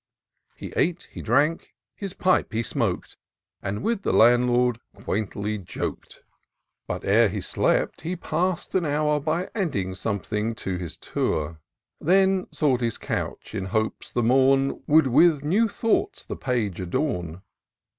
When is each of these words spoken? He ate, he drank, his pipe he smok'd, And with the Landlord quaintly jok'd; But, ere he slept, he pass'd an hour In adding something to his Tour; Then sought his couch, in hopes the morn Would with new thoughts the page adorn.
He 0.55 0.73
ate, 0.75 1.07
he 1.11 1.21
drank, 1.21 1.75
his 1.93 2.15
pipe 2.15 2.51
he 2.53 2.63
smok'd, 2.63 3.17
And 3.61 3.83
with 3.83 4.01
the 4.01 4.11
Landlord 4.11 4.79
quaintly 4.95 5.59
jok'd; 5.59 6.21
But, 6.87 7.05
ere 7.05 7.29
he 7.29 7.39
slept, 7.39 8.01
he 8.01 8.15
pass'd 8.15 8.73
an 8.73 8.83
hour 8.83 9.21
In 9.23 9.45
adding 9.53 9.93
something 9.93 10.55
to 10.55 10.77
his 10.77 10.97
Tour; 10.97 11.59
Then 11.99 12.47
sought 12.51 12.81
his 12.81 12.97
couch, 12.97 13.53
in 13.53 13.65
hopes 13.65 14.09
the 14.09 14.23
morn 14.23 14.81
Would 14.87 15.05
with 15.05 15.43
new 15.43 15.69
thoughts 15.69 16.25
the 16.25 16.35
page 16.35 16.79
adorn. 16.79 17.43